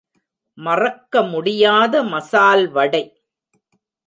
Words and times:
மறக்கமுடியாத 0.57 2.03
மசால் 2.03 2.65
வடை. 2.71 3.03